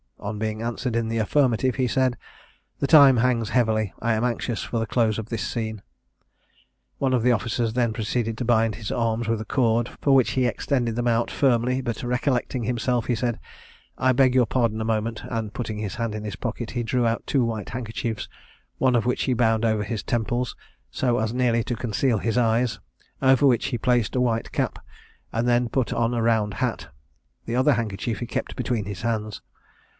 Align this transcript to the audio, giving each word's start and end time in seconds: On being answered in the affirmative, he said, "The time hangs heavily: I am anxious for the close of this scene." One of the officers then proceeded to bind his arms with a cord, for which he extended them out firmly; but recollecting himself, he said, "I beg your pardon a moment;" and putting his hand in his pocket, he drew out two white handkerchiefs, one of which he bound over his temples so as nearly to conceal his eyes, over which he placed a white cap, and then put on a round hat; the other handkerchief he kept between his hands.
On 0.17 0.37
being 0.39 0.61
answered 0.63 0.95
in 0.95 1.09
the 1.09 1.17
affirmative, 1.17 1.75
he 1.75 1.87
said, 1.87 2.15
"The 2.79 2.87
time 2.87 3.17
hangs 3.17 3.49
heavily: 3.49 3.93
I 3.99 4.13
am 4.13 4.23
anxious 4.23 4.61
for 4.63 4.79
the 4.79 4.85
close 4.85 5.17
of 5.19 5.29
this 5.29 5.47
scene." 5.47 5.81
One 6.99 7.13
of 7.13 7.23
the 7.23 7.31
officers 7.31 7.73
then 7.73 7.93
proceeded 7.93 8.37
to 8.37 8.45
bind 8.45 8.75
his 8.75 8.91
arms 8.91 9.27
with 9.27 9.41
a 9.41 9.45
cord, 9.45 9.89
for 9.99 10.13
which 10.13 10.31
he 10.31 10.45
extended 10.45 10.95
them 10.95 11.07
out 11.07 11.29
firmly; 11.31 11.81
but 11.81 12.03
recollecting 12.03 12.63
himself, 12.63 13.07
he 13.07 13.15
said, 13.15 13.39
"I 13.97 14.11
beg 14.11 14.35
your 14.35 14.45
pardon 14.45 14.79
a 14.79 14.83
moment;" 14.85 15.23
and 15.29 15.53
putting 15.53 15.79
his 15.79 15.95
hand 15.95 16.13
in 16.13 16.23
his 16.23 16.35
pocket, 16.35 16.71
he 16.71 16.83
drew 16.83 17.05
out 17.05 17.25
two 17.27 17.43
white 17.43 17.69
handkerchiefs, 17.69 18.27
one 18.77 18.95
of 18.95 19.07
which 19.07 19.23
he 19.23 19.33
bound 19.33 19.65
over 19.65 19.83
his 19.83 20.03
temples 20.03 20.55
so 20.91 21.17
as 21.17 21.33
nearly 21.33 21.63
to 21.65 21.75
conceal 21.75 22.19
his 22.19 22.37
eyes, 22.37 22.79
over 23.21 23.45
which 23.45 23.67
he 23.67 23.77
placed 23.77 24.15
a 24.15 24.21
white 24.21 24.51
cap, 24.51 24.79
and 25.31 25.47
then 25.47 25.67
put 25.69 25.93
on 25.93 26.13
a 26.13 26.21
round 26.23 26.55
hat; 26.55 26.89
the 27.45 27.55
other 27.55 27.73
handkerchief 27.73 28.19
he 28.19 28.25
kept 28.27 28.55
between 28.55 28.85
his 28.85 29.01
hands. 29.01 29.41